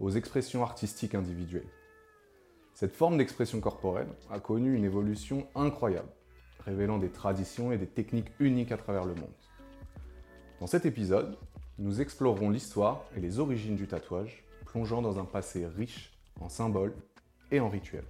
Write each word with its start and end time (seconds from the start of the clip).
Aux 0.00 0.10
expressions 0.10 0.62
artistiques 0.62 1.14
individuelles. 1.14 1.68
Cette 2.74 2.94
forme 2.94 3.18
d'expression 3.18 3.60
corporelle 3.60 4.08
a 4.30 4.38
connu 4.38 4.74
une 4.74 4.84
évolution 4.84 5.46
incroyable, 5.54 6.10
révélant 6.64 6.98
des 6.98 7.10
traditions 7.10 7.72
et 7.72 7.78
des 7.78 7.86
techniques 7.86 8.30
uniques 8.38 8.72
à 8.72 8.76
travers 8.76 9.04
le 9.04 9.14
monde. 9.14 9.34
Dans 10.60 10.66
cet 10.66 10.86
épisode, 10.86 11.36
nous 11.78 12.00
explorerons 12.00 12.50
l'histoire 12.50 13.04
et 13.16 13.20
les 13.20 13.38
origines 13.38 13.76
du 13.76 13.86
tatouage, 13.86 14.44
plongeant 14.66 15.02
dans 15.02 15.18
un 15.18 15.24
passé 15.24 15.66
riche 15.66 16.12
en 16.40 16.48
symboles 16.48 16.94
et 17.50 17.60
en 17.60 17.68
rituels. 17.68 18.04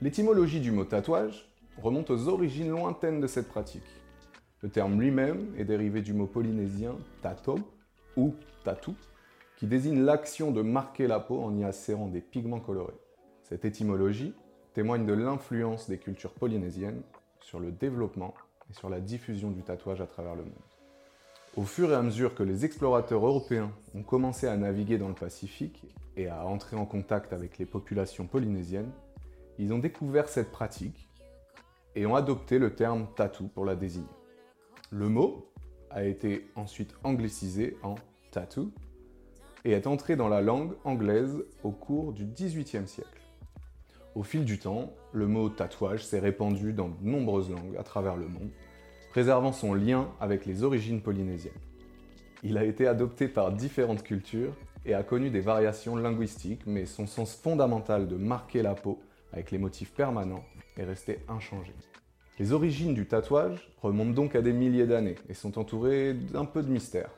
L'étymologie 0.00 0.60
du 0.60 0.70
mot 0.70 0.84
tatouage 0.84 1.48
remonte 1.82 2.10
aux 2.10 2.28
origines 2.28 2.70
lointaines 2.70 3.20
de 3.20 3.26
cette 3.26 3.48
pratique. 3.48 3.82
Le 4.60 4.68
terme 4.68 5.00
lui-même 5.00 5.54
est 5.56 5.64
dérivé 5.64 6.02
du 6.02 6.12
mot 6.12 6.26
polynésien 6.26 6.96
tato 7.22 7.58
ou 8.16 8.34
tatou, 8.64 8.94
qui 9.58 9.66
désigne 9.66 10.02
l'action 10.02 10.52
de 10.52 10.62
marquer 10.62 11.08
la 11.08 11.18
peau 11.18 11.42
en 11.42 11.56
y 11.58 11.64
insérant 11.64 12.06
des 12.06 12.20
pigments 12.20 12.60
colorés. 12.60 13.00
Cette 13.42 13.64
étymologie 13.64 14.32
témoigne 14.72 15.04
de 15.04 15.12
l'influence 15.12 15.88
des 15.88 15.98
cultures 15.98 16.32
polynésiennes 16.32 17.02
sur 17.40 17.58
le 17.58 17.72
développement 17.72 18.34
et 18.70 18.72
sur 18.72 18.88
la 18.88 19.00
diffusion 19.00 19.50
du 19.50 19.62
tatouage 19.64 20.00
à 20.00 20.06
travers 20.06 20.36
le 20.36 20.44
monde. 20.44 20.52
Au 21.56 21.64
fur 21.64 21.90
et 21.90 21.96
à 21.96 22.02
mesure 22.02 22.36
que 22.36 22.44
les 22.44 22.64
explorateurs 22.64 23.26
européens 23.26 23.72
ont 23.96 24.04
commencé 24.04 24.46
à 24.46 24.56
naviguer 24.56 24.96
dans 24.96 25.08
le 25.08 25.14
Pacifique 25.14 25.84
et 26.16 26.28
à 26.28 26.46
entrer 26.46 26.76
en 26.76 26.86
contact 26.86 27.32
avec 27.32 27.58
les 27.58 27.66
populations 27.66 28.28
polynésiennes, 28.28 28.92
ils 29.58 29.72
ont 29.72 29.78
découvert 29.78 30.28
cette 30.28 30.52
pratique 30.52 31.08
et 31.96 32.06
ont 32.06 32.14
adopté 32.14 32.60
le 32.60 32.76
terme 32.76 33.08
tatou 33.16 33.48
pour 33.48 33.64
la 33.64 33.74
désigner. 33.74 34.06
Le 34.92 35.08
mot 35.08 35.50
a 35.90 36.04
été 36.04 36.48
ensuite 36.54 36.94
anglicisé 37.02 37.76
en 37.82 37.96
tattoo 38.30 38.70
et 39.64 39.72
est 39.72 39.86
entré 39.86 40.16
dans 40.16 40.28
la 40.28 40.40
langue 40.40 40.72
anglaise 40.84 41.44
au 41.62 41.70
cours 41.70 42.12
du 42.12 42.24
XVIIIe 42.24 42.86
siècle. 42.86 43.20
Au 44.14 44.22
fil 44.22 44.44
du 44.44 44.58
temps, 44.58 44.92
le 45.12 45.26
mot 45.26 45.48
tatouage 45.48 46.04
s'est 46.04 46.18
répandu 46.18 46.72
dans 46.72 46.88
de 46.88 46.96
nombreuses 47.02 47.50
langues 47.50 47.76
à 47.78 47.82
travers 47.82 48.16
le 48.16 48.26
monde, 48.26 48.50
préservant 49.10 49.52
son 49.52 49.74
lien 49.74 50.08
avec 50.20 50.46
les 50.46 50.62
origines 50.62 51.00
polynésiennes. 51.00 51.52
Il 52.42 52.56
a 52.56 52.64
été 52.64 52.86
adopté 52.86 53.28
par 53.28 53.52
différentes 53.52 54.02
cultures 54.02 54.54
et 54.86 54.94
a 54.94 55.02
connu 55.02 55.30
des 55.30 55.40
variations 55.40 55.96
linguistiques, 55.96 56.66
mais 56.66 56.86
son 56.86 57.06
sens 57.06 57.34
fondamental 57.34 58.08
de 58.08 58.16
marquer 58.16 58.62
la 58.62 58.74
peau 58.74 59.00
avec 59.32 59.50
les 59.50 59.58
motifs 59.58 59.92
permanents 59.92 60.44
est 60.76 60.84
resté 60.84 61.18
inchangé. 61.28 61.74
Les 62.38 62.52
origines 62.52 62.94
du 62.94 63.06
tatouage 63.06 63.70
remontent 63.82 64.12
donc 64.12 64.36
à 64.36 64.42
des 64.42 64.52
milliers 64.52 64.86
d'années 64.86 65.16
et 65.28 65.34
sont 65.34 65.58
entourées 65.58 66.14
d'un 66.14 66.44
peu 66.44 66.62
de 66.62 66.70
mystère. 66.70 67.10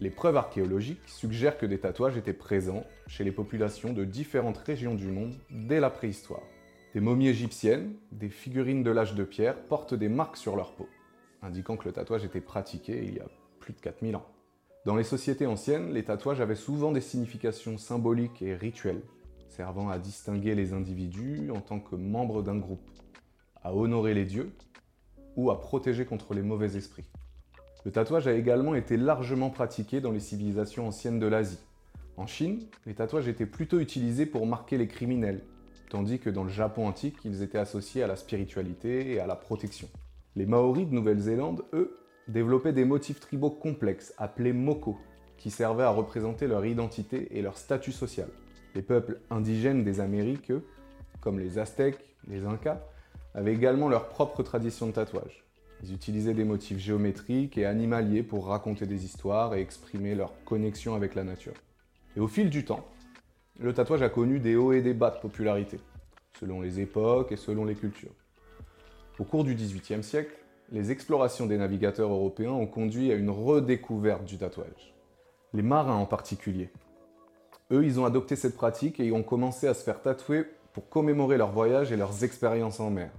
Les 0.00 0.10
preuves 0.10 0.36
archéologiques 0.36 1.08
suggèrent 1.08 1.58
que 1.58 1.66
des 1.66 1.80
tatouages 1.80 2.16
étaient 2.16 2.32
présents 2.32 2.84
chez 3.08 3.24
les 3.24 3.32
populations 3.32 3.92
de 3.92 4.04
différentes 4.04 4.58
régions 4.58 4.94
du 4.94 5.08
monde 5.08 5.34
dès 5.50 5.80
la 5.80 5.90
préhistoire. 5.90 6.42
Des 6.94 7.00
momies 7.00 7.26
égyptiennes, 7.26 7.94
des 8.12 8.28
figurines 8.28 8.84
de 8.84 8.92
l'âge 8.92 9.16
de 9.16 9.24
pierre 9.24 9.60
portent 9.60 9.94
des 9.94 10.08
marques 10.08 10.36
sur 10.36 10.54
leur 10.54 10.76
peau, 10.76 10.88
indiquant 11.42 11.76
que 11.76 11.86
le 11.86 11.92
tatouage 11.92 12.24
était 12.24 12.40
pratiqué 12.40 13.02
il 13.02 13.16
y 13.16 13.18
a 13.18 13.26
plus 13.58 13.72
de 13.72 13.80
4000 13.80 14.14
ans. 14.14 14.26
Dans 14.86 14.94
les 14.94 15.02
sociétés 15.02 15.46
anciennes, 15.46 15.92
les 15.92 16.04
tatouages 16.04 16.40
avaient 16.40 16.54
souvent 16.54 16.92
des 16.92 17.00
significations 17.00 17.76
symboliques 17.76 18.40
et 18.40 18.54
rituelles, 18.54 19.02
servant 19.48 19.88
à 19.88 19.98
distinguer 19.98 20.54
les 20.54 20.74
individus 20.74 21.50
en 21.50 21.60
tant 21.60 21.80
que 21.80 21.96
membres 21.96 22.44
d'un 22.44 22.56
groupe, 22.56 22.88
à 23.64 23.74
honorer 23.74 24.14
les 24.14 24.26
dieux 24.26 24.52
ou 25.34 25.50
à 25.50 25.60
protéger 25.60 26.04
contre 26.04 26.34
les 26.34 26.42
mauvais 26.42 26.76
esprits. 26.76 27.10
Le 27.84 27.92
tatouage 27.92 28.26
a 28.26 28.32
également 28.32 28.74
été 28.74 28.96
largement 28.96 29.50
pratiqué 29.50 30.00
dans 30.00 30.10
les 30.10 30.20
civilisations 30.20 30.88
anciennes 30.88 31.20
de 31.20 31.26
l'Asie. 31.26 31.60
En 32.16 32.26
Chine, 32.26 32.66
les 32.86 32.94
tatouages 32.94 33.28
étaient 33.28 33.46
plutôt 33.46 33.78
utilisés 33.78 34.26
pour 34.26 34.46
marquer 34.46 34.76
les 34.76 34.88
criminels, 34.88 35.44
tandis 35.88 36.18
que 36.18 36.30
dans 36.30 36.42
le 36.42 36.50
Japon 36.50 36.88
antique, 36.88 37.16
ils 37.24 37.42
étaient 37.42 37.58
associés 37.58 38.02
à 38.02 38.08
la 38.08 38.16
spiritualité 38.16 39.12
et 39.12 39.20
à 39.20 39.26
la 39.26 39.36
protection. 39.36 39.88
Les 40.34 40.44
Maoris 40.44 40.88
de 40.88 40.94
Nouvelle-Zélande, 40.94 41.64
eux, 41.72 41.98
développaient 42.26 42.72
des 42.72 42.84
motifs 42.84 43.20
tribaux 43.20 43.50
complexes 43.50 44.12
appelés 44.18 44.52
moko, 44.52 44.98
qui 45.36 45.50
servaient 45.50 45.84
à 45.84 45.90
représenter 45.90 46.48
leur 46.48 46.66
identité 46.66 47.28
et 47.38 47.42
leur 47.42 47.56
statut 47.56 47.92
social. 47.92 48.28
Les 48.74 48.82
peuples 48.82 49.20
indigènes 49.30 49.84
des 49.84 50.00
Amériques, 50.00 50.50
eux, 50.50 50.64
comme 51.20 51.38
les 51.38 51.58
Aztèques, 51.58 52.04
les 52.26 52.44
Incas, 52.44 52.80
avaient 53.34 53.54
également 53.54 53.88
leur 53.88 54.08
propre 54.08 54.42
tradition 54.42 54.88
de 54.88 54.92
tatouage. 54.92 55.47
Ils 55.82 55.94
utilisaient 55.94 56.34
des 56.34 56.44
motifs 56.44 56.78
géométriques 56.78 57.56
et 57.56 57.64
animaliers 57.64 58.22
pour 58.22 58.46
raconter 58.46 58.86
des 58.86 59.04
histoires 59.04 59.54
et 59.54 59.60
exprimer 59.60 60.14
leur 60.14 60.32
connexion 60.44 60.94
avec 60.94 61.14
la 61.14 61.24
nature. 61.24 61.54
Et 62.16 62.20
au 62.20 62.26
fil 62.26 62.50
du 62.50 62.64
temps, 62.64 62.84
le 63.60 63.72
tatouage 63.72 64.02
a 64.02 64.08
connu 64.08 64.40
des 64.40 64.56
hauts 64.56 64.72
et 64.72 64.82
des 64.82 64.94
bas 64.94 65.10
de 65.10 65.20
popularité, 65.20 65.78
selon 66.38 66.60
les 66.60 66.80
époques 66.80 67.32
et 67.32 67.36
selon 67.36 67.64
les 67.64 67.74
cultures. 67.74 68.14
Au 69.18 69.24
cours 69.24 69.44
du 69.44 69.54
XVIIIe 69.54 70.02
siècle, 70.02 70.34
les 70.70 70.90
explorations 70.90 71.46
des 71.46 71.58
navigateurs 71.58 72.10
européens 72.10 72.52
ont 72.52 72.66
conduit 72.66 73.10
à 73.10 73.14
une 73.14 73.30
redécouverte 73.30 74.24
du 74.24 74.36
tatouage. 74.36 74.94
Les 75.54 75.62
marins 75.62 75.96
en 75.96 76.06
particulier. 76.06 76.70
Eux, 77.70 77.84
ils 77.84 77.98
ont 77.98 78.04
adopté 78.04 78.36
cette 78.36 78.54
pratique 78.56 79.00
et 79.00 79.12
ont 79.12 79.22
commencé 79.22 79.66
à 79.66 79.74
se 79.74 79.82
faire 79.82 80.02
tatouer 80.02 80.44
pour 80.72 80.88
commémorer 80.88 81.36
leurs 81.36 81.52
voyages 81.52 81.90
et 81.92 81.96
leurs 81.96 82.24
expériences 82.24 82.80
en 82.80 82.90
mer. 82.90 83.10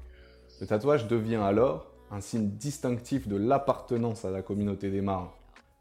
Le 0.62 0.68
tatouage 0.68 1.08
devient 1.08 1.36
alors 1.36 1.89
un 2.12 2.22
signe 2.22 2.50
distinctif 2.50 3.28
de 3.28 3.36
l'appartenance 3.36 4.26
à 4.26 4.32
la 4.32 4.42
communauté 4.42 4.90
des 4.90 5.02
marins. 5.02 5.32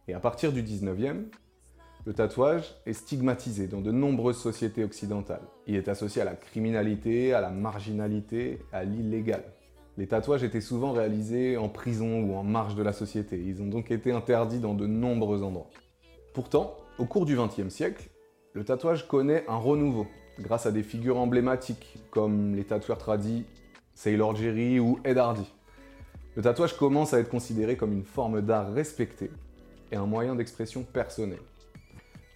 Et 0.06 0.14
à 0.14 0.20
partir 0.20 0.52
du 0.52 0.62
19e, 0.62 1.24
le 2.06 2.14
tatouage 2.14 2.74
est 2.86 2.94
stigmatisé 2.94 3.66
dans 3.66 3.80
de 3.80 3.90
nombreuses 3.90 4.38
sociétés 4.38 4.84
occidentales. 4.84 5.42
Il 5.66 5.76
est 5.76 5.88
associé 5.88 6.22
à 6.22 6.24
la 6.24 6.34
criminalité, 6.34 7.34
à 7.34 7.40
la 7.40 7.50
marginalité, 7.50 8.60
à 8.72 8.84
l'illégal. 8.84 9.42
Les 9.98 10.06
tatouages 10.06 10.44
étaient 10.44 10.60
souvent 10.60 10.92
réalisés 10.92 11.56
en 11.56 11.68
prison 11.68 12.20
ou 12.22 12.34
en 12.36 12.44
marge 12.44 12.76
de 12.76 12.82
la 12.82 12.92
société. 12.92 13.42
Ils 13.44 13.60
ont 13.60 13.66
donc 13.66 13.90
été 13.90 14.12
interdits 14.12 14.60
dans 14.60 14.74
de 14.74 14.86
nombreux 14.86 15.42
endroits. 15.42 15.70
Pourtant, 16.34 16.76
au 16.98 17.04
cours 17.04 17.26
du 17.26 17.36
XXe 17.36 17.68
siècle, 17.68 18.08
le 18.52 18.64
tatouage 18.64 19.08
connaît 19.08 19.44
un 19.48 19.56
renouveau 19.56 20.06
grâce 20.38 20.66
à 20.66 20.70
des 20.70 20.82
figures 20.82 21.18
emblématiques 21.18 21.98
comme 22.10 22.54
les 22.54 22.64
tatoueurs 22.64 22.98
tradis 22.98 23.44
Sailor 23.94 24.36
Jerry 24.36 24.78
ou 24.78 25.00
Ed 25.04 25.18
Hardy. 25.18 25.52
Le 26.36 26.42
tatouage 26.42 26.76
commence 26.76 27.14
à 27.14 27.20
être 27.20 27.30
considéré 27.30 27.76
comme 27.76 27.92
une 27.92 28.04
forme 28.04 28.42
d'art 28.42 28.72
respectée 28.72 29.30
et 29.90 29.96
un 29.96 30.06
moyen 30.06 30.34
d'expression 30.34 30.82
personnel. 30.84 31.40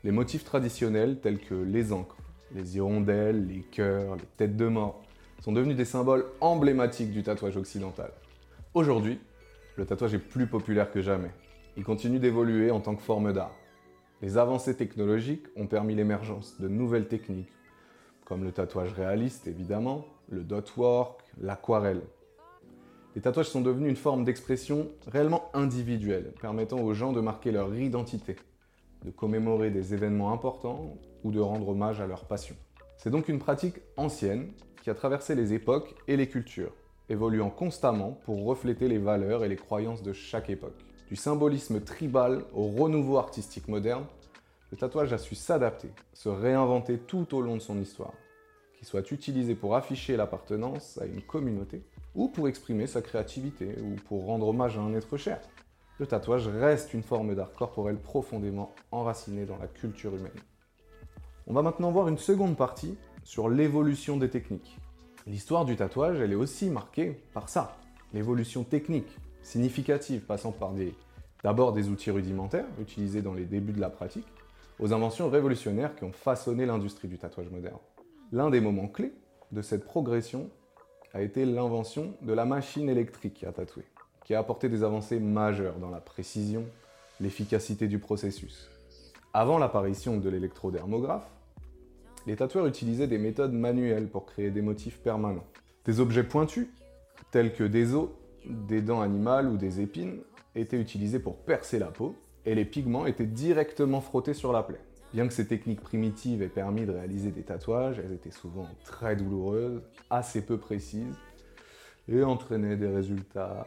Les 0.04 0.10
motifs 0.10 0.44
traditionnels 0.44 1.20
tels 1.20 1.38
que 1.38 1.54
les 1.54 1.92
encres, 1.92 2.16
les 2.54 2.76
hirondelles, 2.76 3.46
les 3.46 3.60
cœurs, 3.60 4.16
les 4.16 4.26
têtes 4.36 4.56
de 4.56 4.66
mort 4.66 5.02
sont 5.40 5.52
devenus 5.52 5.76
des 5.76 5.84
symboles 5.84 6.24
emblématiques 6.40 7.12
du 7.12 7.22
tatouage 7.22 7.56
occidental. 7.56 8.10
Aujourd'hui, 8.74 9.20
le 9.76 9.86
tatouage 9.86 10.14
est 10.14 10.18
plus 10.18 10.46
populaire 10.46 10.90
que 10.90 11.00
jamais. 11.00 11.30
Il 11.76 11.84
continue 11.84 12.18
d'évoluer 12.18 12.70
en 12.70 12.80
tant 12.80 12.94
que 12.94 13.02
forme 13.02 13.32
d'art. 13.32 13.54
Les 14.20 14.36
avancées 14.38 14.76
technologiques 14.76 15.46
ont 15.56 15.66
permis 15.66 15.94
l'émergence 15.94 16.60
de 16.60 16.68
nouvelles 16.68 17.08
techniques, 17.08 17.52
comme 18.24 18.44
le 18.44 18.52
tatouage 18.52 18.92
réaliste 18.92 19.46
évidemment, 19.46 20.06
le 20.28 20.42
dot 20.42 20.76
work, 20.76 21.20
l'aquarelle 21.40 22.02
les 23.14 23.20
tatouages 23.20 23.50
sont 23.50 23.60
devenus 23.60 23.90
une 23.90 23.96
forme 23.96 24.24
d'expression 24.24 24.88
réellement 25.06 25.50
individuelle, 25.52 26.32
permettant 26.40 26.80
aux 26.80 26.94
gens 26.94 27.12
de 27.12 27.20
marquer 27.20 27.52
leur 27.52 27.74
identité, 27.74 28.36
de 29.04 29.10
commémorer 29.10 29.70
des 29.70 29.92
événements 29.92 30.32
importants 30.32 30.96
ou 31.22 31.30
de 31.30 31.40
rendre 31.40 31.68
hommage 31.68 32.00
à 32.00 32.06
leur 32.06 32.24
passion. 32.24 32.56
C'est 32.96 33.10
donc 33.10 33.28
une 33.28 33.38
pratique 33.38 33.76
ancienne 33.98 34.52
qui 34.82 34.88
a 34.88 34.94
traversé 34.94 35.34
les 35.34 35.52
époques 35.52 35.94
et 36.08 36.16
les 36.16 36.28
cultures, 36.28 36.72
évoluant 37.10 37.50
constamment 37.50 38.12
pour 38.24 38.44
refléter 38.46 38.88
les 38.88 38.98
valeurs 38.98 39.44
et 39.44 39.48
les 39.48 39.56
croyances 39.56 40.02
de 40.02 40.14
chaque 40.14 40.48
époque. 40.48 40.80
Du 41.08 41.16
symbolisme 41.16 41.82
tribal 41.82 42.44
au 42.54 42.68
renouveau 42.68 43.18
artistique 43.18 43.68
moderne, 43.68 44.06
le 44.70 44.78
tatouage 44.78 45.12
a 45.12 45.18
su 45.18 45.34
s'adapter, 45.34 45.90
se 46.14 46.30
réinventer 46.30 46.96
tout 46.96 47.34
au 47.34 47.42
long 47.42 47.56
de 47.56 47.60
son 47.60 47.78
histoire, 47.78 48.14
qu'il 48.74 48.86
soit 48.86 49.10
utilisé 49.12 49.54
pour 49.54 49.76
afficher 49.76 50.16
l'appartenance 50.16 50.96
à 50.96 51.04
une 51.04 51.20
communauté 51.20 51.82
ou 52.14 52.28
pour 52.28 52.48
exprimer 52.48 52.86
sa 52.86 53.02
créativité, 53.02 53.76
ou 53.82 53.94
pour 54.06 54.26
rendre 54.26 54.48
hommage 54.48 54.76
à 54.76 54.80
un 54.80 54.94
être 54.94 55.16
cher. 55.16 55.40
Le 55.98 56.06
tatouage 56.06 56.48
reste 56.48 56.94
une 56.94 57.02
forme 57.02 57.34
d'art 57.34 57.52
corporel 57.52 57.96
profondément 57.96 58.74
enracinée 58.90 59.46
dans 59.46 59.58
la 59.58 59.68
culture 59.68 60.14
humaine. 60.14 60.32
On 61.46 61.52
va 61.52 61.62
maintenant 61.62 61.90
voir 61.90 62.08
une 62.08 62.18
seconde 62.18 62.56
partie 62.56 62.96
sur 63.24 63.48
l'évolution 63.48 64.16
des 64.16 64.30
techniques. 64.30 64.78
L'histoire 65.26 65.64
du 65.64 65.76
tatouage, 65.76 66.18
elle 66.20 66.32
est 66.32 66.36
aussi 66.36 66.70
marquée 66.70 67.22
par 67.32 67.48
ça, 67.48 67.76
l'évolution 68.12 68.64
technique, 68.64 69.16
significative, 69.42 70.22
passant 70.22 70.52
par 70.52 70.72
d'abord 71.42 71.72
des 71.72 71.88
outils 71.88 72.10
rudimentaires 72.10 72.66
utilisés 72.80 73.22
dans 73.22 73.34
les 73.34 73.44
débuts 73.44 73.72
de 73.72 73.80
la 73.80 73.90
pratique, 73.90 74.26
aux 74.78 74.92
inventions 74.92 75.28
révolutionnaires 75.28 75.94
qui 75.94 76.04
ont 76.04 76.12
façonné 76.12 76.66
l'industrie 76.66 77.08
du 77.08 77.18
tatouage 77.18 77.50
moderne. 77.50 77.78
L'un 78.32 78.50
des 78.50 78.60
moments 78.60 78.88
clés 78.88 79.12
de 79.52 79.62
cette 79.62 79.84
progression 79.84 80.50
a 81.14 81.20
été 81.20 81.44
l'invention 81.44 82.14
de 82.22 82.32
la 82.32 82.44
machine 82.44 82.88
électrique 82.88 83.44
à 83.44 83.52
tatouer, 83.52 83.84
qui 84.24 84.34
a 84.34 84.38
apporté 84.38 84.68
des 84.68 84.82
avancées 84.82 85.20
majeures 85.20 85.78
dans 85.78 85.90
la 85.90 86.00
précision, 86.00 86.64
l'efficacité 87.20 87.86
du 87.86 87.98
processus. 87.98 88.70
Avant 89.34 89.58
l'apparition 89.58 90.16
de 90.16 90.28
l'électrodermographe, 90.28 91.30
les 92.26 92.36
tatoueurs 92.36 92.66
utilisaient 92.66 93.08
des 93.08 93.18
méthodes 93.18 93.52
manuelles 93.52 94.08
pour 94.08 94.26
créer 94.26 94.50
des 94.50 94.62
motifs 94.62 94.98
permanents. 94.98 95.46
Des 95.84 96.00
objets 96.00 96.24
pointus, 96.24 96.68
tels 97.30 97.52
que 97.52 97.64
des 97.64 97.94
os, 97.94 98.08
des 98.46 98.80
dents 98.80 99.00
animales 99.00 99.48
ou 99.48 99.56
des 99.56 99.80
épines, 99.80 100.20
étaient 100.54 100.80
utilisés 100.80 101.18
pour 101.18 101.36
percer 101.36 101.78
la 101.78 101.86
peau, 101.86 102.14
et 102.44 102.54
les 102.54 102.64
pigments 102.64 103.06
étaient 103.06 103.26
directement 103.26 104.00
frottés 104.00 104.34
sur 104.34 104.52
la 104.52 104.62
plaie. 104.62 104.80
Bien 105.12 105.28
que 105.28 105.34
ces 105.34 105.46
techniques 105.46 105.82
primitives 105.82 106.40
aient 106.40 106.48
permis 106.48 106.86
de 106.86 106.92
réaliser 106.92 107.30
des 107.32 107.42
tatouages, 107.42 107.98
elles 107.98 108.14
étaient 108.14 108.30
souvent 108.30 108.66
très 108.84 109.14
douloureuses, 109.14 109.82
assez 110.08 110.40
peu 110.40 110.56
précises, 110.56 111.16
et 112.08 112.22
entraînaient 112.22 112.76
des 112.76 112.88
résultats 112.88 113.66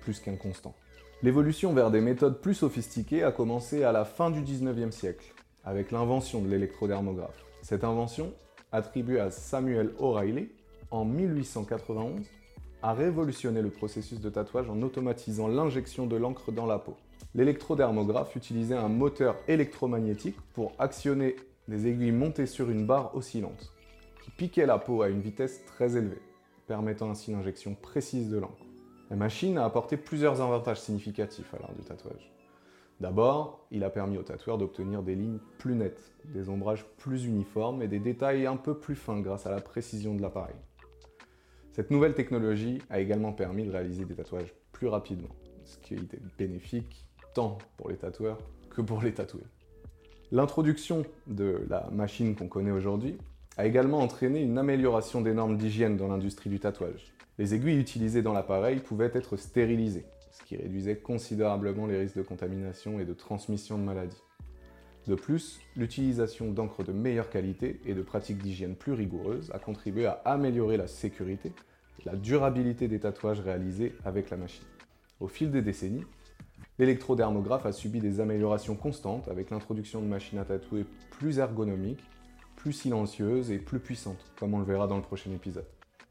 plus 0.00 0.20
qu'inconstants. 0.20 0.74
L'évolution 1.22 1.72
vers 1.72 1.90
des 1.90 2.02
méthodes 2.02 2.40
plus 2.40 2.54
sophistiquées 2.54 3.22
a 3.22 3.32
commencé 3.32 3.84
à 3.84 3.92
la 3.92 4.04
fin 4.04 4.30
du 4.30 4.42
19e 4.42 4.90
siècle, 4.90 5.32
avec 5.64 5.92
l'invention 5.92 6.42
de 6.42 6.48
l'électrodermographe. 6.48 7.42
Cette 7.62 7.84
invention, 7.84 8.34
attribuée 8.70 9.20
à 9.20 9.30
Samuel 9.30 9.92
O'Reilly 9.98 10.50
en 10.90 11.06
1891, 11.06 12.26
a 12.82 12.92
révolutionné 12.92 13.62
le 13.62 13.70
processus 13.70 14.20
de 14.20 14.28
tatouage 14.28 14.68
en 14.68 14.82
automatisant 14.82 15.48
l'injection 15.48 16.06
de 16.06 16.16
l'encre 16.16 16.52
dans 16.52 16.66
la 16.66 16.78
peau. 16.78 16.96
L'électrodermographe 17.34 18.36
utilisait 18.36 18.76
un 18.76 18.88
moteur 18.88 19.36
électromagnétique 19.48 20.36
pour 20.52 20.72
actionner 20.78 21.36
des 21.68 21.86
aiguilles 21.86 22.12
montées 22.12 22.46
sur 22.46 22.70
une 22.70 22.86
barre 22.86 23.14
oscillante, 23.16 23.72
qui 24.22 24.30
piquait 24.30 24.66
la 24.66 24.78
peau 24.78 25.02
à 25.02 25.08
une 25.08 25.20
vitesse 25.20 25.64
très 25.64 25.96
élevée, 25.96 26.20
permettant 26.66 27.10
ainsi 27.10 27.30
l'injection 27.30 27.74
précise 27.74 28.30
de 28.30 28.38
l'encre. 28.38 28.66
La 29.10 29.16
machine 29.16 29.58
a 29.58 29.64
apporté 29.64 29.96
plusieurs 29.96 30.40
avantages 30.40 30.80
significatifs 30.80 31.52
à 31.54 31.58
l'art 31.58 31.74
du 31.74 31.82
tatouage. 31.82 32.32
D'abord, 33.00 33.66
il 33.70 33.82
a 33.84 33.90
permis 33.90 34.16
aux 34.16 34.22
tatoueurs 34.22 34.58
d'obtenir 34.58 35.02
des 35.02 35.14
lignes 35.14 35.40
plus 35.58 35.74
nettes, 35.74 36.12
des 36.24 36.48
ombrages 36.48 36.84
plus 36.98 37.24
uniformes 37.24 37.82
et 37.82 37.88
des 37.88 37.98
détails 37.98 38.46
un 38.46 38.56
peu 38.56 38.78
plus 38.78 38.94
fins 38.94 39.20
grâce 39.20 39.46
à 39.46 39.50
la 39.50 39.60
précision 39.60 40.14
de 40.14 40.22
l'appareil. 40.22 40.54
Cette 41.72 41.90
nouvelle 41.90 42.14
technologie 42.14 42.80
a 42.90 43.00
également 43.00 43.32
permis 43.32 43.64
de 43.64 43.70
réaliser 43.70 44.04
des 44.04 44.14
tatouages 44.14 44.54
plus 44.72 44.88
rapidement, 44.88 45.34
ce 45.64 45.78
qui 45.78 45.94
était 45.94 46.20
bénéfique 46.38 47.06
tant 47.34 47.58
pour 47.76 47.90
les 47.90 47.96
tatoueurs 47.96 48.38
que 48.70 48.80
pour 48.80 49.02
les 49.02 49.12
tatoués. 49.12 49.42
L'introduction 50.30 51.04
de 51.26 51.66
la 51.68 51.88
machine 51.92 52.34
qu'on 52.34 52.48
connaît 52.48 52.70
aujourd'hui 52.70 53.18
a 53.58 53.66
également 53.66 53.98
entraîné 53.98 54.40
une 54.40 54.56
amélioration 54.56 55.20
des 55.20 55.34
normes 55.34 55.58
d'hygiène 55.58 55.96
dans 55.96 56.08
l'industrie 56.08 56.48
du 56.48 56.58
tatouage. 56.58 57.12
Les 57.38 57.54
aiguilles 57.54 57.78
utilisées 57.78 58.22
dans 58.22 58.32
l'appareil 58.32 58.80
pouvaient 58.80 59.10
être 59.12 59.36
stérilisées, 59.36 60.06
ce 60.30 60.42
qui 60.44 60.56
réduisait 60.56 60.96
considérablement 60.96 61.86
les 61.86 61.98
risques 61.98 62.16
de 62.16 62.22
contamination 62.22 62.98
et 62.98 63.04
de 63.04 63.12
transmission 63.12 63.76
de 63.76 63.82
maladies. 63.82 64.22
De 65.06 65.16
plus, 65.16 65.60
l'utilisation 65.76 66.52
d'encre 66.52 66.84
de 66.84 66.92
meilleure 66.92 67.28
qualité 67.28 67.80
et 67.84 67.94
de 67.94 68.02
pratiques 68.02 68.42
d'hygiène 68.42 68.76
plus 68.76 68.92
rigoureuses 68.92 69.50
a 69.52 69.58
contribué 69.58 70.06
à 70.06 70.20
améliorer 70.24 70.76
la 70.76 70.86
sécurité 70.86 71.52
et 72.00 72.04
la 72.04 72.14
durabilité 72.14 72.86
des 72.86 73.00
tatouages 73.00 73.40
réalisés 73.40 73.94
avec 74.04 74.30
la 74.30 74.36
machine. 74.36 74.64
Au 75.20 75.26
fil 75.26 75.50
des 75.50 75.60
décennies, 75.62 76.04
l'électrodermographe 76.78 77.66
a 77.66 77.72
subi 77.72 78.00
des 78.00 78.20
améliorations 78.20 78.74
constantes 78.74 79.28
avec 79.28 79.50
l'introduction 79.50 80.00
de 80.00 80.06
machines 80.06 80.38
à 80.38 80.44
tatouer 80.44 80.84
plus 81.10 81.38
ergonomiques, 81.38 82.04
plus 82.56 82.72
silencieuses 82.72 83.50
et 83.50 83.58
plus 83.58 83.80
puissantes, 83.80 84.24
comme 84.38 84.54
on 84.54 84.58
le 84.58 84.64
verra 84.64 84.86
dans 84.86 84.96
le 84.96 85.02
prochain 85.02 85.30
épisode. 85.32 85.66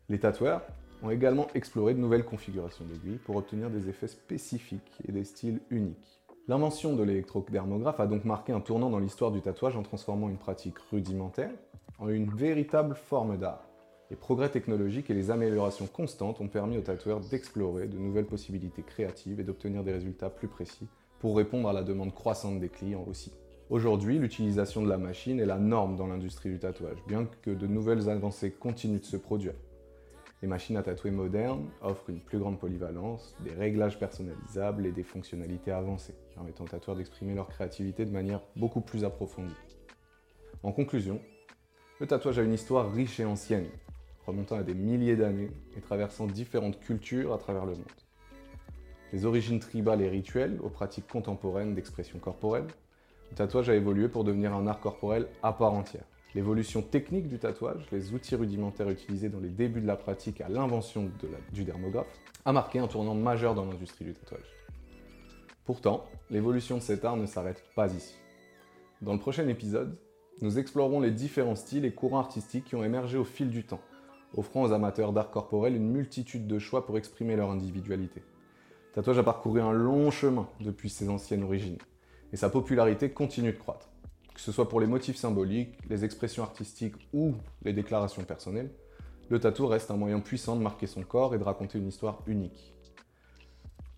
Les 0.09 0.19
tatoueurs 0.19 0.61
ont 1.03 1.09
également 1.09 1.47
exploré 1.55 1.93
de 1.93 1.99
nouvelles 1.99 2.25
configurations 2.25 2.85
d'aiguilles 2.85 3.19
pour 3.25 3.35
obtenir 3.35 3.69
des 3.69 3.89
effets 3.89 4.07
spécifiques 4.07 5.01
et 5.07 5.11
des 5.11 5.23
styles 5.23 5.61
uniques. 5.69 6.21
L'invention 6.47 6.95
de 6.95 7.03
l'électrodermographe 7.03 7.99
a 7.99 8.07
donc 8.07 8.25
marqué 8.25 8.51
un 8.51 8.59
tournant 8.59 8.89
dans 8.89 8.99
l'histoire 8.99 9.31
du 9.31 9.41
tatouage 9.41 9.77
en 9.77 9.83
transformant 9.83 10.29
une 10.29 10.37
pratique 10.37 10.77
rudimentaire 10.91 11.51
en 11.99 12.09
une 12.09 12.29
véritable 12.29 12.95
forme 12.95 13.37
d'art. 13.37 13.70
Les 14.11 14.17
progrès 14.17 14.49
technologiques 14.49 15.09
et 15.09 15.13
les 15.13 15.31
améliorations 15.31 15.87
constantes 15.87 16.41
ont 16.41 16.49
permis 16.49 16.77
aux 16.77 16.81
tatoueurs 16.81 17.21
d'explorer 17.21 17.87
de 17.87 17.97
nouvelles 17.97 18.25
possibilités 18.25 18.83
créatives 18.83 19.39
et 19.39 19.43
d'obtenir 19.45 19.85
des 19.85 19.93
résultats 19.93 20.29
plus 20.29 20.49
précis 20.49 20.89
pour 21.19 21.37
répondre 21.37 21.69
à 21.69 21.73
la 21.73 21.81
demande 21.81 22.13
croissante 22.13 22.59
des 22.59 22.67
clients 22.67 23.05
aussi. 23.07 23.31
Aujourd'hui, 23.69 24.19
l'utilisation 24.19 24.83
de 24.83 24.89
la 24.89 24.97
machine 24.97 25.39
est 25.39 25.45
la 25.45 25.57
norme 25.57 25.95
dans 25.95 26.07
l'industrie 26.07 26.49
du 26.49 26.59
tatouage, 26.59 26.97
bien 27.07 27.25
que 27.41 27.51
de 27.51 27.67
nouvelles 27.67 28.09
avancées 28.09 28.51
continuent 28.51 28.99
de 28.99 29.05
se 29.05 29.15
produire. 29.15 29.53
Les 30.41 30.47
machines 30.49 30.75
à 30.75 30.83
tatouer 30.83 31.11
modernes 31.11 31.69
offrent 31.81 32.09
une 32.09 32.19
plus 32.19 32.37
grande 32.37 32.59
polyvalence, 32.59 33.33
des 33.45 33.53
réglages 33.53 33.97
personnalisables 33.97 34.87
et 34.87 34.91
des 34.91 35.03
fonctionnalités 35.03 35.71
avancées, 35.71 36.15
permettant 36.35 36.65
aux 36.65 36.67
tatoueurs 36.67 36.97
d'exprimer 36.97 37.33
leur 37.33 37.47
créativité 37.47 38.03
de 38.03 38.11
manière 38.11 38.41
beaucoup 38.57 38.81
plus 38.81 39.05
approfondie. 39.05 39.55
En 40.63 40.73
conclusion, 40.73 41.21
le 42.01 42.07
tatouage 42.07 42.39
a 42.39 42.43
une 42.43 42.53
histoire 42.53 42.91
riche 42.91 43.21
et 43.21 43.25
ancienne, 43.25 43.67
remontant 44.25 44.57
à 44.57 44.63
des 44.63 44.73
milliers 44.73 45.15
d'années 45.15 45.51
et 45.75 45.81
traversant 45.81 46.27
différentes 46.27 46.79
cultures 46.79 47.33
à 47.33 47.37
travers 47.37 47.65
le 47.65 47.73
monde. 47.73 47.85
Des 49.11 49.25
origines 49.25 49.59
tribales 49.59 50.01
et 50.01 50.09
rituelles 50.09 50.59
aux 50.61 50.69
pratiques 50.69 51.07
contemporaines 51.07 51.75
d'expression 51.75 52.19
corporelle, 52.19 52.67
le 53.29 53.35
tatouage 53.35 53.69
a 53.69 53.75
évolué 53.75 54.07
pour 54.07 54.23
devenir 54.23 54.53
un 54.53 54.67
art 54.67 54.79
corporel 54.79 55.27
à 55.43 55.53
part 55.53 55.73
entière. 55.73 56.05
L'évolution 56.33 56.81
technique 56.81 57.27
du 57.27 57.39
tatouage, 57.39 57.85
les 57.91 58.13
outils 58.13 58.35
rudimentaires 58.35 58.89
utilisés 58.89 59.27
dans 59.27 59.41
les 59.41 59.49
débuts 59.49 59.81
de 59.81 59.87
la 59.87 59.97
pratique 59.97 60.39
à 60.39 60.47
l'invention 60.47 61.11
du 61.51 61.63
dermographe, 61.65 62.07
a 62.45 62.53
marqué 62.53 62.79
un 62.79 62.87
tournant 62.87 63.15
majeur 63.15 63.53
dans 63.53 63.65
l'industrie 63.65 64.05
du 64.05 64.13
tatouage. 64.13 64.55
Pourtant, 65.65 66.05
l'évolution 66.29 66.77
de 66.77 66.81
cet 66.81 67.03
art 67.03 67.17
ne 67.17 67.25
s'arrête 67.25 67.63
pas 67.75 67.93
ici. 67.93 68.15
Dans 69.01 69.13
le 69.13 69.19
prochain 69.19 69.47
épisode, 69.47 69.97
nous 70.41 70.57
explorerons 70.57 71.01
les 71.01 71.11
différents 71.11 71.55
styles 71.55 71.85
et 71.85 71.93
courants 71.93 72.19
artistiques 72.19 72.65
qui 72.65 72.75
ont 72.75 72.83
émergé 72.83 73.17
au 73.17 73.25
fil 73.25 73.49
du 73.49 73.63
temps, 73.63 73.81
offrant 74.35 74.63
aux 74.63 74.71
amateurs 74.71 75.13
d'art 75.13 75.31
corporel 75.31 75.75
une 75.75 75.91
multitude 75.91 76.47
de 76.47 76.59
choix 76.59 76.85
pour 76.85 76.97
exprimer 76.97 77.35
leur 77.35 77.51
individualité. 77.51 78.23
Tatouage 78.93 79.19
a 79.19 79.23
parcouru 79.23 79.61
un 79.61 79.71
long 79.71 80.11
chemin 80.11 80.47
depuis 80.59 80.89
ses 80.89 81.09
anciennes 81.09 81.43
origines, 81.43 81.77
et 82.33 82.37
sa 82.37 82.49
popularité 82.49 83.11
continue 83.11 83.51
de 83.51 83.57
croître 83.57 83.91
que 84.33 84.41
ce 84.41 84.51
soit 84.51 84.69
pour 84.69 84.79
les 84.79 84.87
motifs 84.87 85.17
symboliques, 85.17 85.77
les 85.89 86.05
expressions 86.05 86.43
artistiques 86.43 86.95
ou 87.13 87.35
les 87.63 87.73
déclarations 87.73 88.23
personnelles, 88.23 88.71
le 89.29 89.39
tatou 89.39 89.67
reste 89.67 89.91
un 89.91 89.97
moyen 89.97 90.19
puissant 90.19 90.55
de 90.55 90.61
marquer 90.61 90.87
son 90.87 91.03
corps 91.03 91.35
et 91.35 91.37
de 91.37 91.43
raconter 91.43 91.77
une 91.77 91.87
histoire 91.87 92.21
unique. 92.27 92.73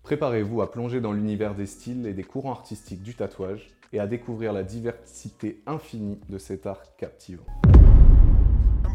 Préparez-vous 0.02 0.60
à 0.60 0.70
plonger 0.70 1.00
dans 1.00 1.12
l'univers 1.12 1.54
des 1.54 1.66
styles 1.66 2.06
et 2.06 2.12
des 2.12 2.24
courants 2.24 2.52
artistiques 2.52 3.02
du 3.02 3.14
tatouage 3.14 3.68
et 3.92 4.00
à 4.00 4.06
découvrir 4.06 4.52
la 4.52 4.62
diversité 4.64 5.62
infinie 5.66 6.20
de 6.28 6.36
cet 6.36 6.66
art 6.66 6.94
captivant. 6.96 7.46